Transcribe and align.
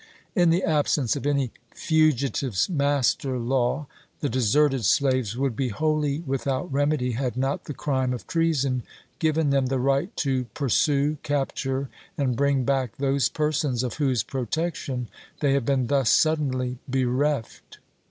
In 0.35 0.49
the 0.49 0.63
ab 0.63 0.87
sence 0.87 1.15
of 1.15 1.27
any 1.27 1.51
'fugitive 1.75 2.59
master 2.67 3.37
law' 3.37 3.85
the 4.19 4.29
deserted 4.29 4.83
slaves 4.83 5.37
would 5.37 5.55
be 5.55 5.69
wholly 5.69 6.21
without 6.21 6.73
remedy 6.73 7.11
had 7.11 7.37
not 7.37 7.65
the 7.65 7.75
crime 7.75 8.11
of 8.11 8.25
treason 8.25 8.81
given 9.19 9.51
them 9.51 9.67
the 9.67 9.77
right 9.77 10.09
to 10.17 10.45
pur 10.55 10.69
sue, 10.69 11.19
capture, 11.21 11.87
and 12.17 12.35
bring 12.35 12.63
back 12.63 12.97
those 12.97 13.29
persons 13.29 13.83
of 13.83 13.93
whose 13.97 14.23
protection 14.23 15.07
they 15.39 15.53
have 15.53 15.65
been 15.65 15.85
thus 15.85 16.09
suddenly 16.09 16.79
be" 16.89 17.01
oiobe." 17.01 17.05
Jlllv 17.05 17.05
2 17.05 17.09
1862 17.09 17.09
reft." 17.15 17.77